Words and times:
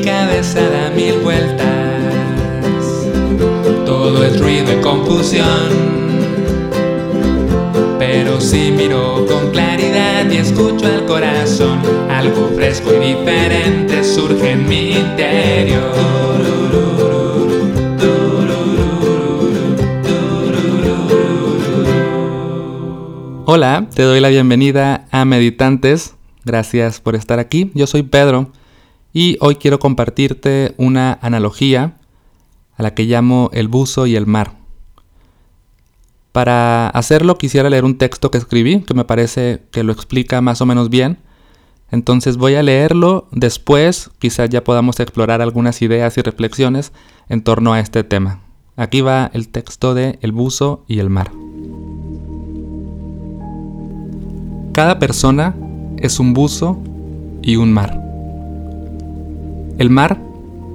mi 0.00 0.06
cabeza 0.06 0.60
da 0.60 0.90
mil 0.90 1.18
vueltas. 1.20 1.66
Todo 3.84 4.24
es 4.24 4.40
ruido 4.40 4.72
y 4.72 4.80
confusión. 4.80 6.00
Pero 7.98 8.40
si 8.40 8.70
miro 8.70 9.26
con 9.26 9.50
claridad 9.50 10.30
y 10.30 10.38
escucho 10.38 10.86
al 10.86 11.04
corazón, 11.06 11.80
algo 12.10 12.50
fresco 12.54 12.90
y 12.94 13.14
diferente 13.14 14.02
surge 14.02 14.52
en 14.52 14.68
mi 14.68 14.92
interior. 14.92 15.80
Hola, 23.44 23.88
te 23.94 24.02
doy 24.02 24.20
la 24.20 24.28
bienvenida 24.28 25.06
a 25.10 25.24
Meditantes. 25.24 26.14
Gracias 26.44 27.00
por 27.00 27.16
estar 27.16 27.38
aquí. 27.38 27.70
Yo 27.74 27.86
soy 27.86 28.02
Pedro 28.02 28.50
y 29.12 29.36
hoy 29.40 29.56
quiero 29.56 29.78
compartirte 29.78 30.74
una 30.76 31.18
analogía 31.20 31.96
a 32.76 32.82
la 32.82 32.94
que 32.94 33.04
llamo 33.04 33.50
el 33.52 33.68
buzo 33.68 34.06
y 34.06 34.16
el 34.16 34.26
mar. 34.26 34.52
Para 36.32 36.88
hacerlo 36.88 37.36
quisiera 37.36 37.70
leer 37.70 37.84
un 37.84 37.98
texto 37.98 38.30
que 38.30 38.38
escribí 38.38 38.82
que 38.82 38.94
me 38.94 39.04
parece 39.04 39.62
que 39.72 39.82
lo 39.82 39.92
explica 39.92 40.40
más 40.40 40.60
o 40.60 40.66
menos 40.66 40.88
bien. 40.88 41.18
Entonces 41.90 42.36
voy 42.36 42.54
a 42.54 42.62
leerlo, 42.62 43.26
después 43.32 44.10
quizás 44.20 44.48
ya 44.48 44.62
podamos 44.62 45.00
explorar 45.00 45.42
algunas 45.42 45.82
ideas 45.82 46.16
y 46.18 46.22
reflexiones 46.22 46.92
en 47.28 47.42
torno 47.42 47.72
a 47.72 47.80
este 47.80 48.04
tema. 48.04 48.40
Aquí 48.76 49.00
va 49.00 49.30
el 49.34 49.48
texto 49.48 49.92
de 49.94 50.18
El 50.22 50.30
buzo 50.30 50.84
y 50.86 51.00
el 51.00 51.10
mar. 51.10 51.32
Cada 54.72 55.00
persona 55.00 55.56
es 55.98 56.20
un 56.20 56.32
buzo 56.32 56.78
y 57.42 57.56
un 57.56 57.72
mar. 57.72 57.99
El 59.80 59.88
mar 59.88 60.20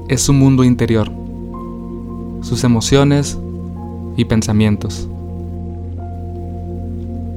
es 0.08 0.24
su 0.24 0.34
mundo 0.34 0.64
interior, 0.64 1.12
sus 2.42 2.64
emociones 2.64 3.38
y 4.18 4.26
pensamientos. 4.26 5.08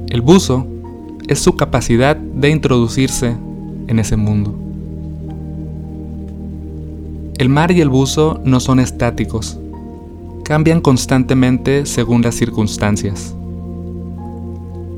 El 0.07 0.21
buzo 0.21 0.65
es 1.27 1.37
su 1.37 1.55
capacidad 1.55 2.15
de 2.15 2.49
introducirse 2.49 3.35
en 3.85 3.99
ese 3.99 4.15
mundo. 4.15 4.55
El 7.37 7.49
mar 7.49 7.69
y 7.69 7.81
el 7.81 7.89
buzo 7.89 8.41
no 8.43 8.59
son 8.59 8.79
estáticos, 8.79 9.59
cambian 10.45 10.81
constantemente 10.81 11.85
según 11.85 12.23
las 12.23 12.33
circunstancias. 12.33 13.35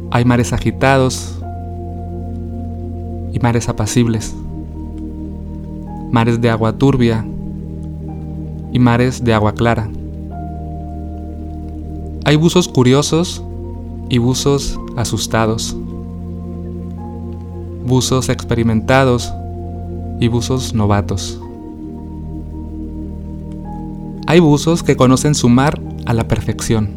Hay 0.09 0.23
mares 0.23 0.53
agitados, 0.53 1.37
y 3.33 3.39
mares 3.39 3.67
apacibles, 3.67 4.33
mares 6.11 6.41
de 6.41 6.49
agua 6.49 6.73
turbia 6.73 7.25
y 8.73 8.79
mares 8.79 9.23
de 9.23 9.33
agua 9.33 9.53
clara. 9.53 9.89
Hay 12.25 12.35
buzos 12.35 12.67
curiosos 12.67 13.43
y 14.09 14.17
buzos 14.17 14.79
asustados, 14.97 15.75
buzos 17.85 18.29
experimentados 18.29 19.33
y 20.19 20.27
buzos 20.27 20.73
novatos. 20.73 21.41
Hay 24.27 24.39
buzos 24.39 24.83
que 24.83 24.95
conocen 24.95 25.33
su 25.33 25.49
mar 25.49 25.81
a 26.05 26.13
la 26.13 26.27
perfección. 26.27 26.89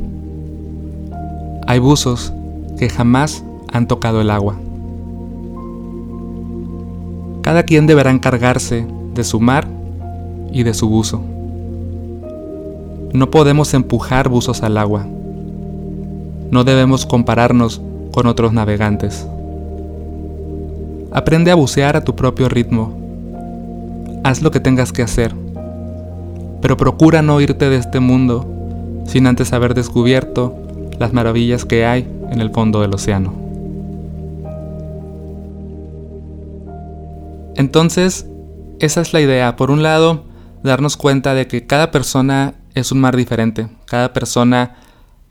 Hay 1.66 1.78
buzos 1.78 2.32
que 2.78 2.88
jamás 2.88 3.44
han 3.72 3.88
tocado 3.88 4.20
el 4.20 4.30
agua. 4.30 4.56
Cada 7.42 7.62
quien 7.62 7.86
deberá 7.86 8.10
encargarse 8.10 8.86
de 9.14 9.24
su 9.24 9.40
mar 9.40 9.66
y 10.52 10.62
de 10.62 10.74
su 10.74 10.88
buzo. 10.88 11.22
No 13.12 13.30
podemos 13.30 13.74
empujar 13.74 14.28
buzos 14.28 14.62
al 14.62 14.76
agua. 14.76 15.06
No 16.50 16.64
debemos 16.64 17.06
compararnos 17.06 17.80
con 18.12 18.26
otros 18.26 18.52
navegantes. 18.52 19.26
Aprende 21.12 21.50
a 21.50 21.54
bucear 21.54 21.96
a 21.96 22.04
tu 22.04 22.16
propio 22.16 22.48
ritmo. 22.48 22.92
Haz 24.24 24.42
lo 24.42 24.50
que 24.50 24.60
tengas 24.60 24.92
que 24.92 25.02
hacer. 25.02 25.34
Pero 26.60 26.76
procura 26.76 27.22
no 27.22 27.40
irte 27.40 27.70
de 27.70 27.76
este 27.76 28.00
mundo 28.00 28.46
sin 29.06 29.26
antes 29.26 29.52
haber 29.52 29.74
descubierto 29.74 30.54
las 30.98 31.12
maravillas 31.12 31.64
que 31.64 31.84
hay 31.84 32.08
en 32.30 32.40
el 32.40 32.50
fondo 32.50 32.80
del 32.80 32.94
océano. 32.94 33.32
Entonces, 37.56 38.26
esa 38.80 39.00
es 39.00 39.12
la 39.12 39.20
idea. 39.20 39.56
Por 39.56 39.70
un 39.70 39.82
lado, 39.82 40.24
darnos 40.62 40.96
cuenta 40.96 41.34
de 41.34 41.46
que 41.46 41.66
cada 41.66 41.90
persona 41.90 42.54
es 42.74 42.92
un 42.92 43.00
mar 43.00 43.16
diferente. 43.16 43.68
Cada 43.86 44.12
persona 44.12 44.76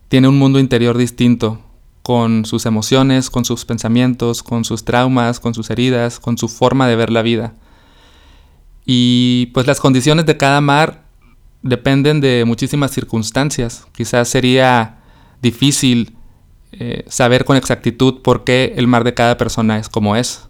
tiene 0.08 0.28
un 0.28 0.38
mundo 0.38 0.58
interior 0.58 0.96
distinto, 0.96 1.60
con 2.02 2.44
sus 2.44 2.66
emociones, 2.66 3.30
con 3.30 3.46
sus 3.46 3.64
pensamientos, 3.64 4.42
con 4.42 4.64
sus 4.64 4.84
traumas, 4.84 5.40
con 5.40 5.54
sus 5.54 5.70
heridas, 5.70 6.20
con 6.20 6.36
su 6.36 6.48
forma 6.48 6.86
de 6.86 6.96
ver 6.96 7.10
la 7.10 7.22
vida. 7.22 7.54
Y 8.84 9.46
pues 9.54 9.66
las 9.66 9.80
condiciones 9.80 10.26
de 10.26 10.36
cada 10.36 10.60
mar 10.60 11.04
dependen 11.62 12.20
de 12.20 12.44
muchísimas 12.46 12.90
circunstancias. 12.90 13.86
Quizás 13.92 14.28
sería 14.28 14.98
difícil 15.40 16.14
eh, 16.72 17.04
saber 17.08 17.46
con 17.46 17.56
exactitud 17.56 18.20
por 18.20 18.44
qué 18.44 18.74
el 18.76 18.86
mar 18.86 19.02
de 19.02 19.14
cada 19.14 19.38
persona 19.38 19.78
es 19.78 19.88
como 19.88 20.14
es. 20.14 20.48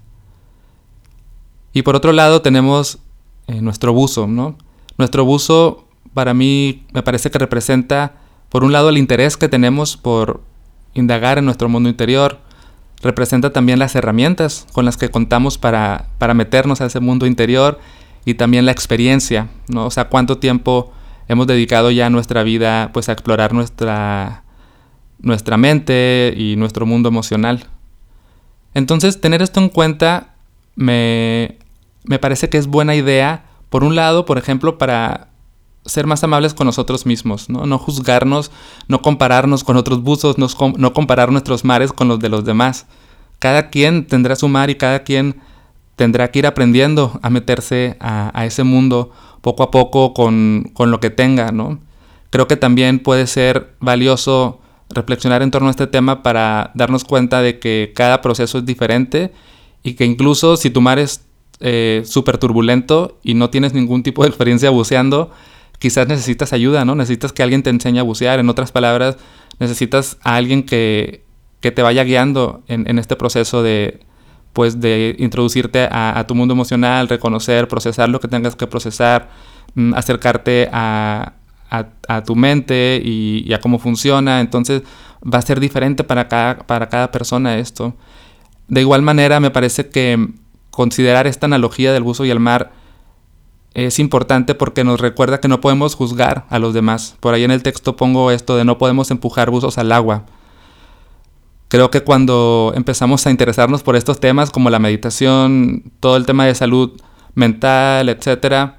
Y 1.75 1.83
por 1.83 1.97
otro 1.97 2.12
lado 2.12 2.41
tenemos 2.41 3.01
eh, 3.49 3.61
nuestro 3.61 3.93
buzo, 3.93 4.27
¿no? 4.27 4.57
Nuestro 4.97 5.25
buzo 5.25 5.85
para 6.15 6.33
mí 6.33 6.85
me 6.95 7.03
parece 7.03 7.31
que 7.31 7.39
representa, 7.39 8.15
por 8.49 8.65
un 8.65 8.73
lado, 8.73 8.89
el 8.89 8.97
interés 8.97 9.37
que 9.37 9.49
tenemos 9.49 9.97
por 9.97 10.41
indagar 10.95 11.39
en 11.39 11.45
nuestro 11.45 11.69
mundo 11.69 11.89
interior, 11.89 12.39
representa 13.03 13.53
también 13.53 13.81
las 13.81 13.95
herramientas 13.97 14.67
con 14.73 14.84
las 14.84 14.97
que 14.97 15.11
contamos 15.11 15.59
para, 15.59 16.07
para 16.19 16.33
meternos 16.33 16.81
a 16.81 16.87
ese 16.87 17.01
mundo 17.01 17.27
interior 17.27 17.81
y 18.25 18.34
también 18.34 18.65
la 18.65 18.73
experiencia, 18.73 19.49
¿no? 19.69 19.87
O 19.87 19.91
sea, 19.91 20.09
cuánto 20.09 20.39
tiempo 20.39 20.93
hemos 21.29 21.47
dedicado 21.49 21.91
ya 21.91 22.09
nuestra 22.09 22.45
vida 22.45 22.91
pues 22.93 23.09
a 23.09 23.13
explorar 23.13 23.53
nuestra, 23.53 24.45
nuestra 25.19 25.57
mente 25.57 26.33
y 26.37 26.55
nuestro 26.57 26.87
mundo 26.87 27.09
emocional. 27.09 27.67
Entonces, 28.73 29.21
tener 29.21 29.43
esto 29.43 29.61
en 29.61 29.69
cuenta 29.69 30.37
me 30.77 31.59
me 32.04 32.19
parece 32.19 32.48
que 32.48 32.59
es 32.59 32.66
buena 32.66 32.94
idea, 32.94 33.44
por 33.70 33.82
un 33.82 33.97
lado, 33.97 34.25
por 34.25 34.38
ejemplo, 34.38 34.78
para 34.78 35.28
ser 35.84 36.06
más 36.06 36.25
amables 36.25 36.54
con 36.54 36.66
nosotros 36.66 37.06
mismos, 37.06 37.50
¿no? 37.50 37.66
No 37.66 37.78
juzgarnos, 37.78 38.50
no 38.88 39.03
compararnos 39.03 39.65
con 39.65 39.76
otros 39.76 40.03
buzos, 40.03 40.38
no, 40.38 40.47
no 40.76 40.92
comparar 40.92 41.31
nuestros 41.31 41.65
mares 41.65 41.92
con 41.92 42.09
los 42.09 42.19
de 42.20 42.28
los 42.28 42.44
demás. 42.44 42.87
Cada 43.38 43.69
quien 43.69 44.06
tendrá 44.06 44.37
su 44.37 44.48
mar 44.48 44.70
y 44.70 44.76
cada 44.76 45.03
quien 45.03 45.41
tendrá 45.97 46.31
que 46.31 46.41
ir 46.41 46.47
aprendiendo 46.47 47.19
a 47.22 47.31
meterse 47.31 47.97
a, 48.00 48.44
ese 48.47 48.65
mundo 48.65 49.10
poco 49.42 49.62
a 49.62 49.71
poco 49.71 50.15
con, 50.15 50.71
con, 50.75 50.91
lo 50.91 51.00
que 51.00 51.10
tenga, 51.10 51.53
¿no? 51.53 51.78
Creo 52.31 52.48
que 52.48 52.56
también 52.56 52.98
puede 52.98 53.26
ser 53.26 53.75
valioso 53.81 54.60
reflexionar 54.88 55.42
en 55.42 55.50
torno 55.50 55.69
a 55.69 55.71
este 55.71 55.86
tema 55.86 56.22
para 56.22 56.71
darnos 56.75 57.04
cuenta 57.04 57.42
de 57.42 57.59
que 57.59 57.92
cada 57.94 58.22
proceso 58.22 58.59
es 58.59 58.65
diferente 58.65 59.32
y 59.82 59.94
que 59.94 60.04
incluso 60.04 60.56
si 60.56 60.71
tu 60.71 60.81
mar 60.81 60.98
es 60.98 61.24
eh, 61.60 62.03
súper 62.04 62.38
turbulento 62.38 63.19
y 63.22 63.34
no 63.34 63.50
tienes 63.50 63.75
ningún 63.75 64.03
tipo 64.03 64.22
de 64.22 64.28
experiencia 64.28 64.70
buceando, 64.70 65.31
quizás 65.78 66.09
necesitas 66.09 66.53
ayuda, 66.53 66.84
¿no? 66.84 66.94
Necesitas 66.94 67.32
que 67.32 67.42
alguien 67.42 67.62
te 67.62 67.70
enseñe 67.70 67.98
a 67.98 68.03
bucear. 68.03 68.38
En 68.38 68.48
otras 68.48 68.72
palabras, 68.72 69.16
necesitas 69.59 70.19
a 70.22 70.37
alguien 70.37 70.65
que, 70.65 71.22
te 71.60 71.81
vaya 71.81 72.04
guiando 72.04 72.62
en, 72.69 72.98
este 72.98 73.16
proceso 73.16 73.62
de, 73.62 74.00
pues, 74.53 74.81
de 74.81 75.16
introducirte 75.19 75.88
a, 75.91 76.22
tu 76.28 76.34
mundo 76.34 76.53
emocional, 76.53 77.09
reconocer, 77.09 77.69
procesar 77.69 78.10
lo 78.10 78.21
que 78.21 78.28
tengas 78.28 78.54
que 78.54 78.66
procesar, 78.66 79.31
mm, 79.74 79.95
acercarte 79.95 80.68
a, 80.72 81.33
tu 82.27 82.36
mente 82.36 83.00
y, 83.03 83.50
a 83.54 83.60
cómo 83.60 83.78
funciona. 83.78 84.41
Entonces, 84.41 84.83
va 85.22 85.39
a 85.39 85.42
ser 85.42 85.59
diferente 85.59 86.04
para 86.04 86.28
cada, 86.28 86.59
para 86.66 86.89
cada 86.91 87.10
persona 87.10 87.57
esto. 87.57 87.95
De 88.68 88.83
igual 88.83 89.00
manera, 89.00 89.41
me 89.41 89.50
parece 89.50 89.89
que 89.89 90.28
considerar 90.74 91.26
esta 91.26 91.47
analogía 91.47 91.92
del 91.92 92.03
buzo 92.03 92.24
y 92.24 92.30
el 92.30 92.41
mar 92.41 92.72
es 93.74 93.98
importante 93.98 94.54
porque 94.54 94.84
nos 94.84 95.00
recuerda 95.00 95.41
que 95.41 95.48
no 95.48 95.60
podemos 95.60 95.94
juzgar 95.97 96.47
a 96.48 96.59
los 96.59 96.74
demás. 96.74 97.16
Por 97.21 97.34
ahí 97.34 97.44
en 97.44 97.50
el 97.50 97.62
texto 97.62 97.97
pongo 97.97 98.30
esto 98.30 98.56
de 98.56 98.65
no 98.65 98.78
podemos 98.78 99.10
empujar 99.10 99.50
buzos 99.50 99.78
al 99.78 99.91
agua. 99.92 100.24
Creo 101.68 101.91
que 101.91 102.03
cuando 102.03 102.72
empezamos 102.76 103.26
a 103.26 103.30
interesarnos 103.30 103.82
por 103.82 103.97
estos 103.97 104.21
temas 104.21 104.50
como 104.50 104.71
la 104.71 104.78
meditación, 104.78 105.82
todo 105.98 106.16
el 106.16 106.24
tema 106.24 106.47
de 106.47 106.54
salud 106.54 106.92
mental, 107.34 108.09
etcétera, 108.09 108.78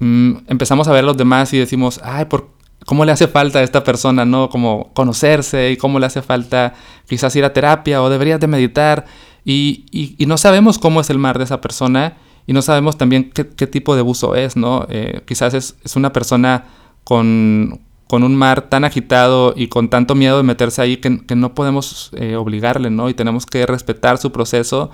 mm, 0.00 0.32
empezamos 0.48 0.88
a 0.88 0.92
ver 0.92 1.04
a 1.04 1.06
los 1.06 1.16
demás 1.16 1.52
y 1.52 1.58
decimos, 1.58 2.00
ay, 2.02 2.24
¿por 2.24 2.48
¿cómo 2.84 3.04
le 3.04 3.12
hace 3.12 3.28
falta 3.28 3.60
a 3.60 3.62
esta 3.62 3.84
persona, 3.84 4.24
no? 4.24 4.48
Como 4.48 4.92
conocerse 4.92 5.70
y 5.70 5.76
cómo 5.76 5.98
le 5.98 6.06
hace 6.06 6.22
falta 6.22 6.74
quizás 7.06 7.34
ir 7.36 7.44
a 7.44 7.52
terapia 7.52 8.02
o 8.02 8.10
deberías 8.10 8.40
de 8.40 8.46
meditar 8.46 9.04
y, 9.44 10.16
no 10.26 10.38
sabemos 10.38 10.78
cómo 10.78 11.00
es 11.00 11.10
el 11.10 11.18
mar 11.18 11.38
de 11.38 11.44
esa 11.44 11.60
persona 11.60 12.16
y 12.46 12.52
no 12.52 12.62
sabemos 12.62 12.96
también 12.96 13.30
qué, 13.30 13.66
tipo 13.66 13.96
de 13.96 14.02
buzo 14.02 14.34
es, 14.34 14.56
¿no? 14.56 14.86
Eh, 14.88 15.22
quizás 15.26 15.54
es, 15.54 15.96
una 15.96 16.12
persona 16.12 16.64
con, 17.04 17.80
un 18.10 18.36
mar 18.36 18.68
tan 18.68 18.84
agitado 18.84 19.54
y 19.56 19.68
con 19.68 19.88
tanto 19.88 20.14
miedo 20.14 20.36
de 20.36 20.42
meterse 20.42 20.82
ahí 20.82 20.98
que, 20.98 21.34
no 21.34 21.54
podemos 21.54 22.10
eh, 22.14 22.36
obligarle, 22.36 22.90
¿no? 22.90 23.08
Y 23.08 23.14
tenemos 23.14 23.46
que 23.46 23.66
respetar 23.66 24.18
su 24.18 24.32
proceso 24.32 24.90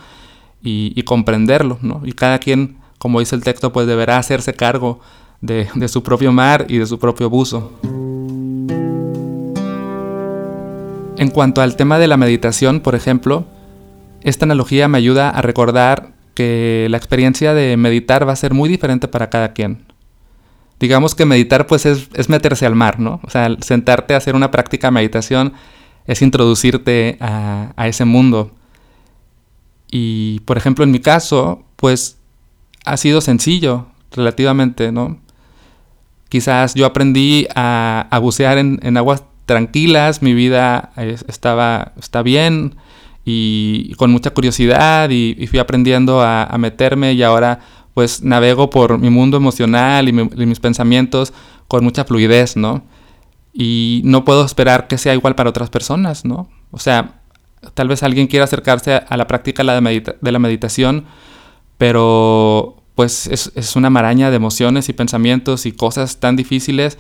y, 0.63 1.03
comprenderlo, 1.03 1.79
¿no? 1.83 2.03
Y 2.05 2.13
cada 2.13 2.39
quien, 2.39 2.79
como 2.99 3.21
dice 3.21 3.37
el 3.37 3.45
texto, 3.45 3.73
pues 3.73 3.87
deberá 3.87 4.19
hacerse 4.19 4.55
cargo 4.55 5.01
de, 5.41 5.69
de 5.75 5.89
su 5.89 6.03
propio 6.03 6.33
mar 6.33 6.67
y 6.69 6.79
de 6.79 6.87
su 6.87 6.99
propio 6.99 7.29
buzo. 7.29 7.73
En 11.17 11.31
cuanto 11.31 11.61
al 11.61 11.77
tema 11.77 11.99
de 11.99 12.07
la 12.07 12.17
meditación, 12.17 12.81
por 12.81 12.95
ejemplo, 12.95 13.45
esta 14.29 14.45
analogía 14.45 14.89
me 14.89 14.99
ayuda 14.99 15.31
a 15.31 15.43
recordar 15.43 16.13
que 16.35 16.87
la 16.91 16.97
experiencia 16.97 17.53
de 17.53 17.77
meditar 17.77 18.27
va 18.29 18.33
a 18.33 18.37
ser 18.37 18.55
muy 18.55 18.69
diferente 18.69 19.09
para 19.09 19.29
cada 19.29 19.53
quien. 19.53 19.87
Digamos 20.79 21.17
que 21.17 21.25
meditar 21.25 21.67
pues 21.67 21.85
es, 21.85 22.29
meterse 22.29 22.65
al 22.65 22.77
mar, 22.77 23.01
¿no? 23.01 23.21
O 23.25 23.31
sea, 23.31 23.49
sentarte 23.61 24.15
a 24.15 24.19
hacer 24.19 24.37
una 24.37 24.53
práctica 24.53 24.87
de 24.87 24.93
meditación 24.93 25.55
es 26.07 26.23
introducirte 26.23 27.19
a, 27.21 27.73
ese 27.89 28.05
mundo. 28.05 28.53
Y 29.91 30.41
por 30.41 30.57
ejemplo 30.57 30.85
en 30.85 30.93
mi 30.93 31.01
caso, 31.01 31.65
pues 31.75 32.19
ha 32.85 32.97
sido 32.97 33.21
sencillo 33.21 33.87
relativamente, 34.13 34.93
¿no? 34.93 35.19
Quizás 36.29 36.75
yo 36.75 36.87
aprendí 36.87 37.49
a, 37.57 38.17
bucear 38.23 38.59
en, 38.59 38.97
aguas 38.97 39.25
tranquilas, 39.45 40.23
mi 40.23 40.35
vida 40.35 40.93
estaba, 41.27 41.93
está 41.99 42.23
bien, 42.23 42.77
y, 43.31 43.93
con 43.97 44.11
mucha 44.11 44.31
curiosidad 44.31 45.11
y, 45.11 45.47
fui 45.49 45.59
aprendiendo 45.59 46.23
a, 46.23 46.57
meterme 46.59 47.13
y 47.13 47.23
ahora 47.23 47.61
pues 47.93 48.23
navego 48.23 48.71
por 48.71 48.99
mi 48.99 49.11
mundo 49.11 49.37
emocional 49.37 50.09
y, 50.09 50.13
mis 50.13 50.61
pensamientos 50.61 51.35
con 51.67 51.85
mucha 51.85 52.05
fluidez, 52.05 52.57
¿no? 52.57 52.85
Y 53.53 54.01
no 54.05 54.25
puedo 54.25 54.47
esperar 54.47 54.87
que 54.87 54.97
sea 54.97 55.13
igual 55.13 55.35
para 55.35 55.51
otras 55.51 55.69
personas, 55.69 56.25
¿no? 56.25 56.49
O 56.71 56.79
sea, 56.79 57.21
tal 57.75 57.89
vez 57.89 58.03
alguien 58.03 58.29
quiera 58.29 58.45
acercarse 58.45 58.95
a, 58.95 59.17
la 59.19 59.27
práctica 59.27 59.63
de 59.63 60.33
la, 60.33 60.39
meditación, 60.39 61.05
pero 61.77 62.83
pues 62.95 63.27
es, 63.27 63.77
una 63.77 63.91
maraña 63.91 64.31
de 64.31 64.37
emociones 64.37 64.89
y 64.89 64.95
pensamientos 64.95 65.67
y 65.67 65.73
cosas 65.73 66.19
tan 66.19 66.35
difíciles 66.35 66.97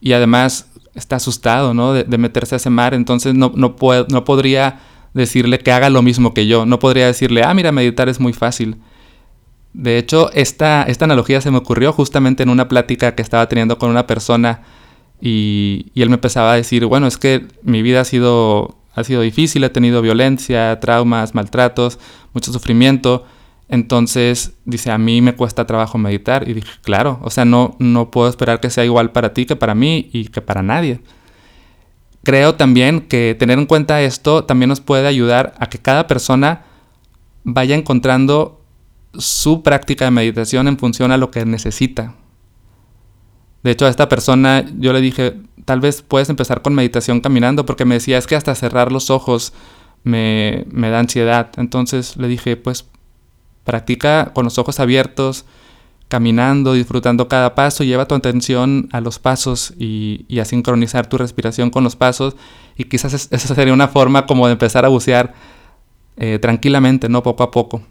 y 0.00 0.12
además 0.12 0.70
está 0.94 1.16
asustado, 1.16 1.72
¿no? 1.72 1.92
De, 1.92 2.18
meterse 2.18 2.56
a 2.56 2.58
ese 2.58 2.70
mar, 2.70 2.94
entonces 2.94 3.34
no, 3.34 3.52
no, 3.54 3.76
no 4.08 4.24
podría 4.24 4.80
decirle 5.18 5.58
que 5.58 5.72
haga 5.72 5.90
lo 5.90 6.00
mismo 6.02 6.32
que 6.32 6.46
yo. 6.46 6.64
No 6.64 6.78
podría 6.78 7.06
decirle, 7.06 7.42
ah, 7.44 7.52
mira, 7.52 7.72
meditar 7.72 8.08
es 8.08 8.20
muy 8.20 8.32
fácil. 8.32 8.76
De 9.74 9.98
hecho, 9.98 10.30
esta, 10.32 10.84
esta 10.84 11.04
analogía 11.04 11.40
se 11.40 11.50
me 11.50 11.58
ocurrió 11.58 11.92
justamente 11.92 12.42
en 12.42 12.48
una 12.48 12.68
plática 12.68 13.14
que 13.14 13.22
estaba 13.22 13.48
teniendo 13.48 13.78
con 13.78 13.90
una 13.90 14.06
persona 14.06 14.62
y, 15.20 15.86
él 15.94 16.08
me 16.08 16.14
empezaba 16.14 16.52
a 16.52 16.56
decir, 16.56 16.86
bueno, 16.86 17.06
es 17.06 17.18
que 17.18 17.46
mi 17.62 17.82
vida 17.82 18.00
ha 18.00 18.04
sido, 18.04 18.78
ha 18.94 19.04
sido 19.04 19.20
difícil, 19.20 19.64
he 19.64 19.70
tenido 19.70 20.00
violencia, 20.00 20.78
traumas, 20.80 21.34
maltratos, 21.34 21.98
mucho 22.32 22.52
sufrimiento. 22.52 23.26
Entonces, 23.68 24.54
dice, 24.64 24.90
a 24.90 24.98
mí 24.98 25.20
me 25.20 25.34
cuesta 25.34 25.66
trabajo 25.66 25.98
meditar. 25.98 26.48
Y 26.48 26.54
dije, 26.54 26.70
claro, 26.82 27.18
o 27.22 27.30
sea, 27.30 27.44
no, 27.44 27.76
no 27.78 28.10
puedo 28.10 28.28
esperar 28.28 28.60
que 28.60 28.70
sea 28.70 28.84
igual 28.84 29.12
para 29.12 29.34
ti 29.34 29.44
que 29.44 29.56
para 29.56 29.74
mí 29.74 30.08
y 30.12 30.28
que 30.28 30.40
para 30.40 30.62
nadie 30.62 31.00
creo 32.28 32.56
también 32.56 33.00
que 33.00 33.34
tener 33.38 33.58
en 33.58 33.64
cuenta 33.64 34.02
esto 34.02 34.44
también 34.44 34.68
nos 34.68 34.82
puede 34.82 35.06
ayudar 35.06 35.54
a 35.60 35.70
que 35.70 35.78
cada 35.78 36.06
persona 36.06 36.66
vaya 37.42 37.74
encontrando 37.74 38.60
su 39.14 39.62
práctica 39.62 40.04
de 40.04 40.10
meditación 40.10 40.68
en 40.68 40.76
función 40.76 41.10
a 41.10 41.16
lo 41.16 41.30
que 41.30 41.46
necesita. 41.46 42.16
De 43.62 43.70
hecho, 43.70 43.86
a 43.86 43.88
esta 43.88 44.10
persona 44.10 44.66
yo 44.76 44.92
le 44.92 45.00
dije, 45.00 45.40
tal 45.64 45.80
vez 45.80 46.02
puedes 46.02 46.28
empezar 46.28 46.60
con 46.60 46.74
meditación 46.74 47.22
caminando, 47.22 47.64
porque 47.64 47.86
me 47.86 47.94
decía, 47.94 48.18
es 48.18 48.26
que 48.26 48.36
hasta 48.36 48.54
cerrar 48.54 48.92
los 48.92 49.08
ojos 49.08 49.54
me, 50.04 50.66
me 50.70 50.90
da 50.90 50.98
ansiedad. 50.98 51.48
Entonces 51.56 52.18
le 52.18 52.28
dije, 52.28 52.58
pues 52.58 52.84
practica 53.64 54.32
con 54.34 54.44
los 54.44 54.58
ojos 54.58 54.80
abiertos, 54.80 55.46
caminando, 56.08 56.72
disfrutando 56.72 57.28
cada 57.28 57.54
paso, 57.54 57.84
lleva 57.84 58.08
tu 58.08 58.14
atención 58.14 58.88
a 58.92 59.00
los 59.00 59.18
pasos 59.18 59.74
y, 59.78 60.38
a 60.40 60.44
sincronizar 60.44 61.06
tu 61.06 61.18
respiración 61.18 61.70
con 61.70 61.84
los 61.84 61.96
pasos 61.96 62.36
y 62.76 62.84
quizás 62.84 63.28
esa 63.30 63.54
sería 63.54 63.72
una 63.72 63.88
forma 63.88 64.26
como 64.26 64.46
de 64.46 64.52
empezar 64.52 64.84
a 64.84 64.88
bucear 64.88 65.34
eh, 66.16 66.38
tranquilamente, 66.40 67.08
¿no? 67.08 67.22
Poco 67.22 67.42
a 67.42 67.50
poco. 67.50 67.82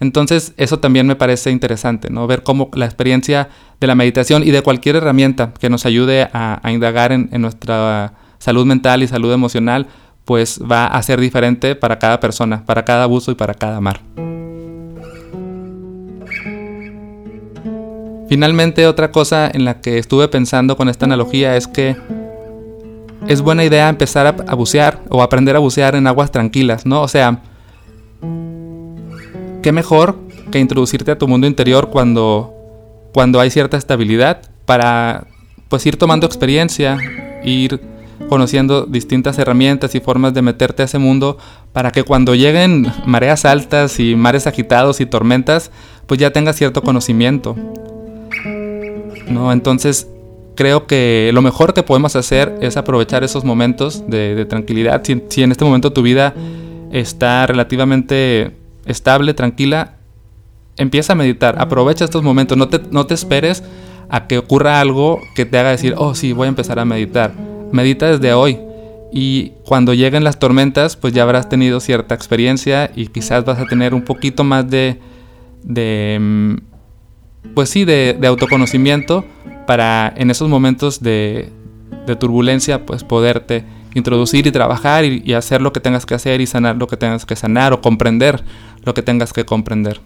Entonces 0.00 0.54
eso 0.56 0.80
también 0.80 1.06
me 1.06 1.16
parece 1.16 1.50
interesante, 1.50 2.10
¿no? 2.10 2.26
Ver 2.26 2.42
cómo 2.42 2.70
la 2.74 2.86
experiencia 2.86 3.48
de 3.80 3.86
la 3.86 3.94
meditación 3.94 4.42
y 4.42 4.50
de 4.50 4.62
cualquier 4.62 4.96
herramienta 4.96 5.52
que 5.58 5.70
nos 5.70 5.86
ayude 5.86 6.28
a, 6.32 6.60
indagar 6.70 7.12
en, 7.12 7.28
en 7.32 7.42
nuestra 7.42 8.14
salud 8.38 8.66
mental 8.66 9.02
y 9.02 9.08
salud 9.08 9.32
emocional, 9.32 9.86
pues 10.24 10.60
va 10.60 10.86
a 10.86 11.02
ser 11.02 11.20
diferente 11.20 11.74
para 11.76 11.98
cada 11.98 12.20
persona, 12.20 12.64
para 12.64 12.84
cada 12.84 13.06
buzo 13.06 13.30
y 13.30 13.34
para 13.34 13.54
cada 13.54 13.80
mar. 13.80 14.00
Finalmente, 18.28 18.86
otra 18.86 19.10
cosa 19.10 19.50
en 19.52 19.64
la 19.64 19.80
que 19.80 19.98
estuve 19.98 20.28
pensando 20.28 20.76
con 20.76 20.88
esta 20.88 21.04
analogía 21.04 21.56
es 21.56 21.66
que 21.66 21.96
es 23.26 23.40
buena 23.40 23.64
idea 23.64 23.88
empezar 23.88 24.26
a, 24.26 24.54
bucear 24.54 25.00
o 25.08 25.22
aprender 25.22 25.56
a 25.56 25.58
bucear 25.58 25.94
en 25.94 26.06
aguas 26.06 26.30
tranquilas, 26.30 26.86
¿no? 26.86 27.02
O 27.02 27.08
sea, 27.08 27.42
qué 29.62 29.72
mejor 29.72 30.16
que 30.50 30.58
introducirte 30.58 31.10
a 31.10 31.18
tu 31.18 31.28
mundo 31.28 31.46
interior 31.46 31.90
cuando, 31.90 32.54
cuando 33.12 33.40
hay 33.40 33.50
cierta 33.50 33.76
estabilidad 33.76 34.42
para 34.64 35.26
pues 35.68 35.84
ir 35.86 35.96
tomando 35.96 36.26
experiencia, 36.26 36.98
ir 37.44 37.80
conociendo 38.28 38.86
distintas 38.86 39.38
herramientas 39.38 39.94
y 39.94 40.00
formas 40.00 40.34
de 40.34 40.42
meterte 40.42 40.82
a 40.82 40.84
ese 40.86 40.98
mundo 40.98 41.38
para 41.72 41.90
que 41.90 42.04
cuando 42.04 42.34
lleguen 42.34 42.86
mareas 43.06 43.44
altas 43.44 44.00
y 44.00 44.14
mares 44.16 44.46
agitados 44.46 45.00
y 45.00 45.06
tormentas, 45.06 45.70
pues 46.06 46.20
ya 46.20 46.32
tengas 46.32 46.56
cierto 46.56 46.82
conocimiento. 46.82 47.56
¿No? 49.28 49.52
Entonces, 49.52 50.08
creo 50.54 50.86
que 50.86 51.30
lo 51.32 51.42
mejor 51.42 51.74
que 51.74 51.82
podemos 51.82 52.16
hacer 52.16 52.56
es 52.60 52.76
aprovechar 52.76 53.24
esos 53.24 53.44
momentos 53.44 54.04
de, 54.08 54.44
tranquilidad. 54.46 55.02
Si, 55.04 55.42
en 55.42 55.52
este 55.52 55.64
momento 55.64 55.92
tu 55.92 56.02
vida 56.02 56.34
está 56.92 57.46
relativamente 57.46 58.56
estable, 58.86 59.34
tranquila, 59.34 59.96
empieza 60.76 61.12
a 61.12 61.16
meditar, 61.16 61.56
aprovecha 61.58 62.04
estos 62.04 62.22
momentos, 62.22 62.56
no 62.56 62.68
te, 62.68 62.80
no 62.90 63.06
te 63.06 63.14
esperes 63.14 63.62
a 64.08 64.26
que 64.26 64.38
ocurra 64.38 64.80
algo 64.80 65.20
que 65.34 65.44
te 65.44 65.58
haga 65.58 65.70
decir, 65.70 65.94
oh 65.96 66.14
sí, 66.14 66.32
voy 66.32 66.46
a 66.46 66.48
empezar 66.48 66.78
a 66.78 66.84
meditar. 66.84 67.32
Medita 67.72 68.06
desde 68.06 68.32
hoy 68.32 68.58
y 69.16 69.52
cuando 69.64 69.94
lleguen 69.94 70.24
las 70.24 70.40
tormentas, 70.40 70.96
pues 70.96 71.12
ya 71.12 71.22
habrás 71.22 71.48
tenido 71.48 71.80
cierta 71.80 72.16
experiencia 72.16 72.90
y 72.94 73.06
quizás 73.06 73.44
vas 73.44 73.60
a 73.60 73.66
tener 73.66 73.94
un 73.94 74.02
poquito 74.02 74.42
más 74.42 74.68
de, 74.68 74.98
de 75.62 76.18
mm, 76.20 76.56
pues 77.54 77.68
sí, 77.68 77.84
de, 77.84 78.18
autoconocimiento 78.26 79.24
para 79.66 80.12
en 80.16 80.30
esos 80.30 80.48
momentos 80.48 81.00
de, 81.02 81.52
turbulencia, 82.18 82.84
pues 82.84 83.04
poderte 83.04 83.64
introducir 83.94 84.46
y 84.46 84.52
trabajar 84.52 85.04
y, 85.04 85.32
hacer 85.34 85.62
lo 85.62 85.72
que 85.72 85.80
tengas 85.80 86.06
que 86.06 86.14
hacer 86.14 86.40
y 86.40 86.46
sanar 86.46 86.76
lo 86.76 86.86
que 86.86 86.96
tengas 86.96 87.24
que 87.24 87.36
sanar 87.36 87.72
o 87.72 87.80
comprender 87.80 88.42
lo 88.84 88.94
que 88.94 89.02
tengas 89.02 89.32
que 89.32 89.44
comprender. 89.44 90.00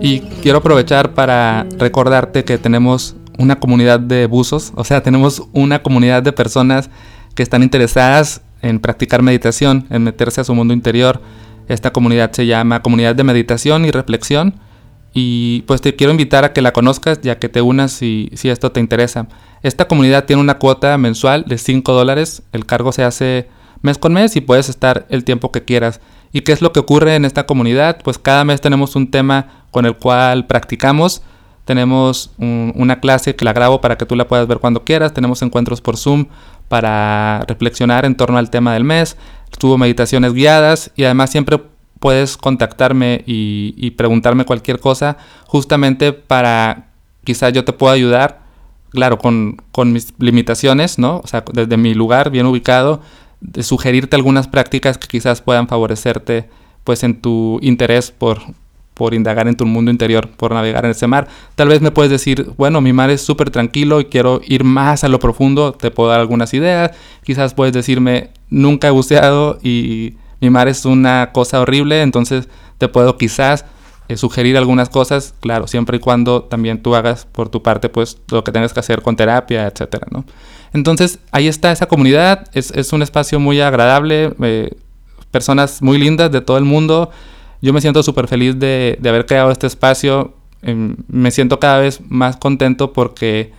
Y 0.00 0.20
quiero 0.42 0.58
aprovechar 0.58 1.14
para 1.14 1.66
recordarte 1.78 2.44
que 2.44 2.58
tenemos 2.58 3.16
una 3.38 3.58
comunidad 3.60 4.00
de 4.00 4.26
buzos, 4.26 4.72
o 4.74 4.84
sea, 4.84 5.02
tenemos 5.02 5.42
una 5.52 5.82
comunidad 5.82 6.22
de 6.22 6.32
personas 6.32 6.90
que 7.34 7.42
están 7.42 7.62
interesadas 7.62 8.40
en 8.62 8.80
practicar 8.80 9.22
meditación, 9.22 9.86
en 9.90 10.02
meterse 10.04 10.40
a 10.40 10.44
su 10.44 10.54
mundo 10.54 10.72
interior. 10.72 11.20
Esta 11.68 11.92
comunidad 11.92 12.32
se 12.32 12.46
llama 12.46 12.82
Comunidad 12.82 13.14
de 13.14 13.24
Meditación 13.24 13.84
y 13.84 13.90
Reflexión 13.90 14.54
y 15.18 15.62
pues 15.62 15.80
te 15.80 15.96
quiero 15.96 16.10
invitar 16.10 16.44
a 16.44 16.52
que 16.52 16.60
la 16.60 16.74
conozcas 16.74 17.22
ya 17.22 17.38
que 17.38 17.48
te 17.48 17.62
unas 17.62 17.90
si, 17.90 18.28
si 18.34 18.50
esto 18.50 18.70
te 18.70 18.80
interesa. 18.80 19.26
Esta 19.62 19.88
comunidad 19.88 20.26
tiene 20.26 20.42
una 20.42 20.58
cuota 20.58 20.98
mensual 20.98 21.46
de 21.46 21.56
5 21.56 21.90
dólares, 21.94 22.42
el 22.52 22.66
cargo 22.66 22.92
se 22.92 23.02
hace 23.02 23.48
mes 23.80 23.96
con 23.96 24.12
mes 24.12 24.36
y 24.36 24.42
puedes 24.42 24.68
estar 24.68 25.06
el 25.08 25.24
tiempo 25.24 25.50
que 25.52 25.64
quieras. 25.64 26.02
¿Y 26.32 26.42
qué 26.42 26.52
es 26.52 26.60
lo 26.60 26.70
que 26.74 26.80
ocurre 26.80 27.14
en 27.14 27.24
esta 27.24 27.46
comunidad? 27.46 27.96
Pues 28.04 28.18
cada 28.18 28.44
mes 28.44 28.60
tenemos 28.60 28.94
un 28.94 29.10
tema 29.10 29.64
con 29.70 29.86
el 29.86 29.96
cual 29.96 30.46
practicamos. 30.46 31.22
Tenemos 31.64 32.32
una 32.36 33.00
clase 33.00 33.34
que 33.34 33.46
la 33.46 33.54
grabo 33.54 33.80
para 33.80 33.96
que 33.96 34.04
tú 34.04 34.16
la 34.16 34.28
puedas 34.28 34.46
ver 34.46 34.58
cuando 34.58 34.84
quieras. 34.84 35.14
Tenemos 35.14 35.40
encuentros 35.40 35.80
por 35.80 35.96
Zoom 35.96 36.26
para 36.68 37.42
reflexionar 37.48 38.04
en 38.04 38.16
torno 38.16 38.36
al 38.36 38.50
tema 38.50 38.74
del 38.74 38.84
mes. 38.84 39.16
Tuvo 39.58 39.78
meditaciones 39.78 40.34
guiadas 40.34 40.90
y 40.94 41.04
además 41.04 41.30
siempre 41.30 41.58
puedes 42.00 42.36
contactarme 42.36 43.22
y, 43.26 43.90
preguntarme 43.92 44.44
cualquier 44.44 44.80
cosa 44.80 45.16
justamente 45.46 46.12
para 46.12 46.88
quizás 47.24 47.52
yo 47.52 47.64
te 47.64 47.72
pueda 47.72 47.94
ayudar, 47.94 48.42
claro, 48.90 49.18
con, 49.18 49.56
mis 49.86 50.14
limitaciones, 50.18 50.98
¿no? 50.98 51.18
O 51.18 51.26
sea, 51.26 51.44
desde 51.52 51.76
mi 51.76 51.94
lugar 51.94 52.30
bien 52.30 52.46
ubicado, 52.46 53.00
de 53.40 53.62
sugerirte 53.62 54.16
algunas 54.16 54.48
prácticas 54.48 54.98
que 54.98 55.08
quizás 55.08 55.42
puedan 55.42 55.68
favorecerte 55.68 56.48
pues 56.84 57.02
en 57.02 57.20
tu 57.20 57.58
interés 57.62 58.12
por, 58.12 58.40
por 58.94 59.12
indagar 59.12 59.48
en 59.48 59.56
tu 59.56 59.66
mundo 59.66 59.90
interior, 59.90 60.28
por 60.28 60.52
navegar 60.52 60.84
en 60.84 60.92
ese 60.92 61.06
mar. 61.06 61.28
Tal 61.54 61.68
vez 61.68 61.80
me 61.80 61.90
puedes 61.90 62.10
decir, 62.10 62.52
bueno, 62.56 62.80
mi 62.80 62.92
mar 62.92 63.10
es 63.10 63.20
súper 63.20 63.50
tranquilo 63.50 64.00
y 64.00 64.06
quiero 64.06 64.40
ir 64.46 64.64
más 64.64 65.04
a 65.04 65.08
lo 65.08 65.18
profundo, 65.18 65.72
te 65.72 65.90
puedo 65.90 66.10
dar 66.10 66.20
algunas 66.20 66.54
ideas. 66.54 66.92
Quizás 67.24 67.54
puedes 67.54 67.74
decirme, 67.74 68.30
nunca 68.48 68.88
he 68.88 68.90
buceado 68.90 69.58
y 69.62 70.14
mi 70.40 70.50
mar 70.50 70.68
es 70.68 70.84
una 70.84 71.30
cosa 71.32 71.60
horrible, 71.60 72.02
entonces 72.02 72.48
te 72.78 72.88
puedo 72.88 73.16
quizás 73.16 73.64
eh, 74.08 74.16
sugerir 74.16 74.56
algunas 74.56 74.88
cosas, 74.88 75.34
claro, 75.40 75.66
siempre 75.66 75.96
y 75.96 76.00
cuando 76.00 76.42
también 76.44 76.82
tú 76.82 76.94
hagas 76.94 77.26
por 77.26 77.48
tu 77.48 77.62
parte 77.62 77.88
pues 77.88 78.18
lo 78.30 78.44
que 78.44 78.52
tengas 78.52 78.72
que 78.72 78.80
hacer 78.80 79.02
con 79.02 79.16
terapia, 79.16 79.66
etcétera, 79.66 80.06
¿no? 80.10 80.24
Entonces 80.72 81.18
ahí 81.32 81.48
está 81.48 81.72
esa 81.72 81.86
comunidad, 81.86 82.48
es, 82.52 82.92
un 82.92 83.02
espacio 83.02 83.40
muy 83.40 83.60
agradable, 83.60 84.34
eh, 84.42 84.70
personas 85.30 85.82
muy 85.82 85.98
lindas 85.98 86.30
de 86.30 86.40
todo 86.40 86.58
el 86.58 86.64
mundo, 86.64 87.10
yo 87.62 87.72
me 87.72 87.80
siento 87.80 88.02
súper 88.02 88.28
feliz 88.28 88.58
de, 88.58 88.98
de, 89.00 89.08
haber 89.08 89.26
creado 89.26 89.50
este 89.50 89.66
espacio. 89.66 90.34
Em, 90.62 90.96
me 91.08 91.30
siento 91.30 91.58
cada 91.58 91.78
vez 91.78 92.00
más 92.08 92.36
contento 92.36 92.92
porque 92.92 93.52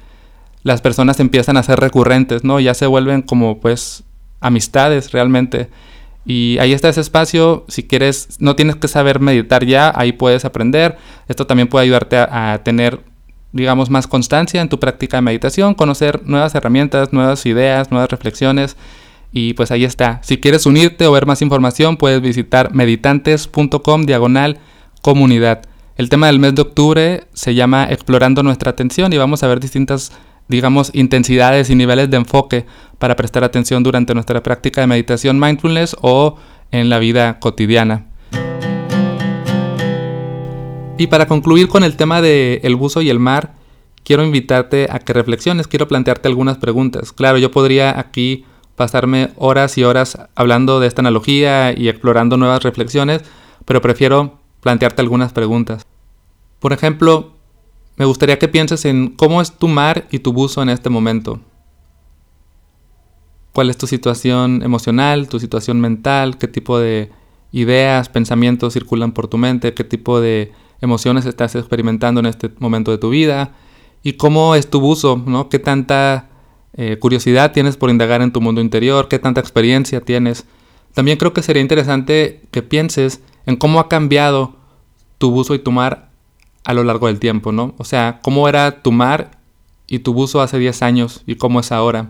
las 0.64 0.82
personas 0.82 1.20
empiezan 1.20 1.58
a 1.58 1.64
ser 1.64 1.80
recurrentes, 1.80 2.44
¿no? 2.44 2.60
Ya 2.60 2.74
se 2.74 2.88
vuelven 2.88 3.22
como 3.22 3.60
pues 3.60 4.04
amistades 4.40 5.12
realmente. 5.12 5.70
Y 6.30 6.58
ahí 6.60 6.74
está 6.74 6.90
ese 6.90 7.00
espacio. 7.00 7.64
Si 7.70 7.84
quieres, 7.84 8.36
no 8.40 8.58
tienes 8.58 8.76
que 8.76 8.90
saber 8.90 9.22
meditar 9.22 9.66
ya, 9.66 9.94
ahí 9.96 10.12
puedes 10.12 10.44
aprender. 10.44 10.98
Esto 11.30 11.48
también 11.48 11.70
puede 11.70 11.86
ayudarte 11.86 12.18
a, 12.18 12.60
tener, 12.66 13.00
digamos, 13.54 13.90
más 13.90 14.08
constancia 14.08 14.62
en 14.62 14.68
tu 14.68 14.78
práctica 14.78 15.16
de 15.18 15.22
meditación, 15.22 15.74
conocer 15.74 16.22
nuevas 16.26 16.54
herramientas, 16.54 17.14
nuevas 17.14 17.46
ideas, 17.46 17.92
nuevas 17.92 18.10
reflexiones. 18.10 18.76
Y 19.32 19.54
pues 19.54 19.72
ahí 19.72 19.86
está. 19.86 20.20
Si 20.22 20.38
quieres 20.38 20.66
unirte 20.66 21.08
o 21.08 21.14
ver 21.14 21.26
más 21.26 21.42
información, 21.42 21.96
puedes 21.96 22.22
visitar 22.22 22.74
meditantes.com 22.74 24.06
diagonal 24.06 24.60
comunidad. 25.02 25.62
El 25.96 26.10
tema 26.10 26.28
del 26.28 26.40
mes 26.40 26.56
de 26.56 26.62
octubre 26.62 27.24
se 27.34 27.56
llama 27.56 27.88
Explorando 27.90 28.44
nuestra 28.44 28.72
atención 28.72 29.14
y 29.14 29.18
vamos 29.18 29.44
a 29.44 29.48
ver 29.48 29.62
distintas, 29.62 30.12
digamos, 30.48 30.92
intensidades 30.94 31.70
y 31.70 31.76
niveles 31.76 32.10
de 32.10 32.18
enfoque 32.18 32.66
para 32.98 33.16
prestar 33.16 33.44
atención 33.44 33.84
durante 33.84 34.14
nuestra 34.14 34.42
práctica 34.42 34.82
de 34.82 34.88
meditación 34.88 35.40
mindfulness 35.40 35.96
o 36.02 36.38
en 36.72 36.90
la 36.90 37.00
vida 37.00 37.40
cotidiana. 37.40 38.06
Y 40.98 41.08
para 41.08 41.28
concluir 41.28 41.68
con 41.68 41.84
el 41.84 41.96
tema 41.96 42.22
del 42.22 42.60
el 42.64 42.76
buzo 42.76 43.02
y 43.02 43.10
el 43.10 43.20
mar, 43.20 43.54
quiero 44.04 44.24
invitarte 44.24 44.88
a 44.90 45.00
que 45.00 45.14
reflexiones, 45.14 45.68
quiero 45.68 45.88
plantearte 45.88 46.28
algunas 46.28 46.58
preguntas. 46.58 47.12
Claro, 47.12 47.38
yo 47.38 47.52
podría 47.52 48.00
aquí 48.00 48.46
pasarme 48.76 49.30
horas 49.36 49.78
y 49.78 49.84
horas 49.84 50.18
hablando 50.36 50.80
de 50.80 50.88
esta 50.88 51.02
analogía 51.02 51.74
y 51.78 51.88
explorando 51.88 52.38
nuevas 52.38 52.64
reflexiones, 52.64 53.22
pero 53.66 53.82
prefiero 53.82 54.40
plantearte 54.62 55.02
algunas 55.02 55.34
preguntas. 55.34 55.86
Por 56.60 56.74
ejemplo, 56.74 57.37
me 57.98 58.06
gustaría 58.06 58.40
que 58.40 58.48
pienses 58.48 58.86
en 58.86 59.10
cómo 59.10 59.42
es 59.42 59.52
tu 59.52 59.68
mar 59.68 60.08
y 60.12 60.20
tu 60.20 60.32
buzo 60.34 60.62
en 60.62 60.70
este 60.70 60.90
momento. 60.90 61.40
¿Cuál 63.54 63.70
es 63.70 63.78
tu 63.78 63.88
situación 63.88 64.62
emocional, 64.64 65.28
tu 65.28 65.40
situación 65.40 65.82
mental? 65.82 66.38
¿Qué 66.38 66.48
tipo 66.48 66.80
de 66.80 67.12
ideas, 67.52 68.08
pensamientos 68.08 68.74
circulan 68.74 69.12
por 69.12 69.28
tu 69.28 69.38
mente? 69.38 69.74
¿Qué 69.74 69.84
tipo 69.84 70.22
de 70.22 70.52
emociones 70.80 71.26
estás 71.26 71.56
experimentando 71.56 72.20
en 72.20 72.28
este 72.28 72.52
momento 72.60 72.92
de 72.92 73.00
tu 73.00 73.10
vida? 73.10 73.56
¿Y 74.04 74.14
cómo 74.14 74.54
es 74.54 74.70
tu 74.70 74.80
buzo? 74.80 75.22
¿no? 75.26 75.50
¿Qué 75.50 75.58
tanta 75.58 76.30
eh, 76.80 76.98
curiosidad 77.00 77.54
tienes 77.54 77.76
por 77.76 77.90
indagar 77.90 78.22
en 78.22 78.32
tu 78.32 78.40
mundo 78.40 78.62
interior, 78.62 79.08
qué 79.08 79.18
tanta 79.18 79.42
experiencia 79.42 80.00
tienes. 80.00 80.46
También 80.94 81.18
creo 81.18 81.34
que 81.34 81.42
sería 81.42 81.62
interesante 81.62 82.42
que 82.52 82.62
pienses 82.62 83.20
en 83.48 83.56
cómo 83.56 83.80
ha 83.80 83.90
cambiado 83.90 84.56
tu 85.18 85.32
buzo 85.32 85.56
y 85.56 85.60
tu 85.60 85.72
mar 85.72 86.12
a 86.68 86.74
lo 86.74 86.84
largo 86.84 87.08
del 87.08 87.18
tiempo, 87.18 87.54
¿no? 87.54 87.74
O 87.78 87.86
sea, 87.86 88.20
cómo 88.22 88.50
era 88.50 88.84
tu 88.84 88.92
mar 88.92 89.32
y 89.88 90.00
tu 90.00 90.14
buzo 90.14 90.42
hace 90.42 90.60
10 90.60 90.82
años 90.82 91.24
y 91.26 91.36
cómo 91.36 91.62
es 91.62 91.72
ahora. 91.72 92.10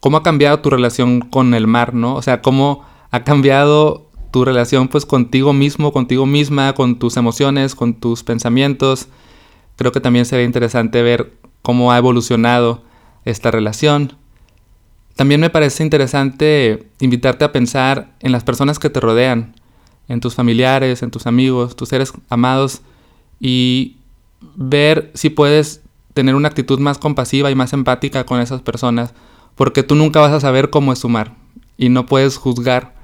¿Cómo 0.00 0.16
ha 0.16 0.24
cambiado 0.24 0.58
tu 0.58 0.68
relación 0.68 1.20
con 1.20 1.54
el 1.54 1.68
mar, 1.68 1.94
¿no? 1.94 2.16
O 2.16 2.22
sea, 2.22 2.42
cómo 2.42 2.84
ha 3.12 3.22
cambiado 3.22 4.10
tu 4.32 4.44
relación 4.44 4.88
pues 4.88 5.06
contigo 5.06 5.52
mismo, 5.52 5.92
contigo 5.92 6.26
misma, 6.26 6.72
con 6.72 6.98
tus 6.98 7.16
emociones, 7.16 7.76
con 7.76 7.94
tus 7.94 8.24
pensamientos. 8.24 9.06
Creo 9.76 9.92
que 9.92 10.00
también 10.00 10.26
sería 10.26 10.44
interesante 10.44 11.00
ver 11.00 11.32
cómo 11.62 11.92
ha 11.92 11.98
evolucionado 11.98 12.82
esta 13.24 13.52
relación. 13.52 14.14
También 15.14 15.40
me 15.40 15.50
parece 15.50 15.84
interesante 15.84 16.88
invitarte 16.98 17.44
a 17.44 17.52
pensar 17.52 18.10
en 18.18 18.32
las 18.32 18.42
personas 18.42 18.80
que 18.80 18.90
te 18.90 18.98
rodean, 18.98 19.54
en 20.08 20.18
tus 20.18 20.34
familiares, 20.34 21.04
en 21.04 21.12
tus 21.12 21.28
amigos, 21.28 21.76
tus 21.76 21.90
seres 21.90 22.12
amados 22.28 22.82
y 23.42 23.96
ver 24.54 25.10
si 25.14 25.28
puedes 25.28 25.82
tener 26.14 26.36
una 26.36 26.48
actitud 26.48 26.78
más 26.78 26.98
compasiva 26.98 27.50
y 27.50 27.56
más 27.56 27.72
empática 27.72 28.24
con 28.24 28.40
esas 28.40 28.62
personas, 28.62 29.12
porque 29.56 29.82
tú 29.82 29.96
nunca 29.96 30.20
vas 30.20 30.32
a 30.32 30.40
saber 30.40 30.70
cómo 30.70 30.92
es 30.92 31.00
su 31.00 31.08
mar 31.08 31.34
y 31.76 31.88
no 31.88 32.06
puedes 32.06 32.36
juzgar 32.36 32.94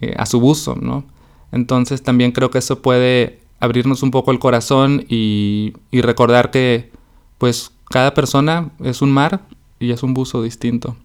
eh, 0.00 0.14
a 0.16 0.24
su 0.24 0.40
buzo, 0.40 0.76
¿no? 0.80 1.04
Entonces 1.52 2.02
también 2.02 2.32
creo 2.32 2.50
que 2.50 2.58
eso 2.58 2.80
puede 2.80 3.40
abrirnos 3.60 4.02
un 4.02 4.10
poco 4.10 4.30
el 4.32 4.38
corazón 4.38 5.04
y, 5.08 5.74
y 5.90 6.00
recordar 6.00 6.50
que 6.50 6.90
pues 7.36 7.70
cada 7.90 8.14
persona 8.14 8.70
es 8.82 9.02
un 9.02 9.12
mar 9.12 9.42
y 9.78 9.92
es 9.92 10.02
un 10.02 10.14
buzo 10.14 10.42
distinto. 10.42 10.96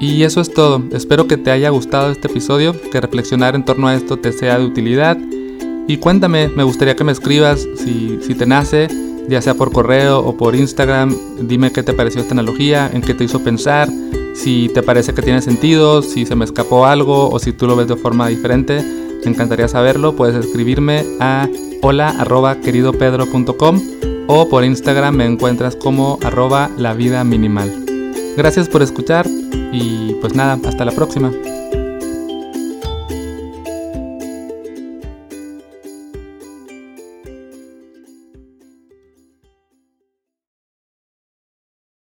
Y 0.00 0.24
eso 0.24 0.40
es 0.40 0.52
todo. 0.52 0.82
Espero 0.90 1.28
que 1.28 1.36
te 1.36 1.52
haya 1.52 1.70
gustado 1.70 2.10
este 2.10 2.26
episodio, 2.26 2.74
que 2.90 3.00
reflexionar 3.00 3.54
en 3.54 3.64
torno 3.64 3.86
a 3.86 3.94
esto 3.94 4.16
te 4.16 4.32
sea 4.32 4.58
de 4.58 4.64
utilidad. 4.64 5.16
Y 5.86 5.98
cuéntame, 5.98 6.48
me 6.48 6.62
gustaría 6.62 6.96
que 6.96 7.04
me 7.04 7.12
escribas 7.12 7.66
si, 7.76 8.18
si 8.22 8.34
te 8.34 8.46
nace, 8.46 8.88
ya 9.28 9.42
sea 9.42 9.54
por 9.54 9.72
correo 9.72 10.20
o 10.20 10.36
por 10.36 10.54
Instagram. 10.56 11.14
Dime 11.42 11.72
qué 11.72 11.82
te 11.82 11.92
pareció 11.92 12.20
esta 12.20 12.32
analogía, 12.32 12.90
en 12.92 13.02
qué 13.02 13.14
te 13.14 13.24
hizo 13.24 13.42
pensar, 13.44 13.88
si 14.34 14.70
te 14.74 14.82
parece 14.82 15.14
que 15.14 15.22
tiene 15.22 15.40
sentido, 15.40 16.02
si 16.02 16.26
se 16.26 16.34
me 16.34 16.44
escapó 16.44 16.86
algo 16.86 17.30
o 17.30 17.38
si 17.38 17.52
tú 17.52 17.66
lo 17.66 17.76
ves 17.76 17.88
de 17.88 17.96
forma 17.96 18.28
diferente. 18.28 18.82
Me 19.24 19.30
encantaría 19.30 19.68
saberlo. 19.68 20.16
Puedes 20.16 20.36
escribirme 20.36 21.04
a 21.20 21.48
hola 21.82 22.14
o 24.26 24.48
por 24.48 24.64
Instagram 24.64 25.14
me 25.14 25.26
encuentras 25.26 25.76
como 25.76 26.18
arroba 26.22 26.70
la 26.78 26.94
vida 26.94 27.24
minimal. 27.24 27.84
Gracias 28.36 28.68
por 28.68 28.82
escuchar 28.82 29.26
y 29.72 30.14
pues 30.20 30.34
nada, 30.34 30.58
hasta 30.66 30.84
la 30.84 30.92
próxima. 30.92 31.30